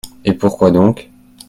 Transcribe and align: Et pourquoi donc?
Et 0.25 0.33
pourquoi 0.33 0.71
donc? 0.71 1.11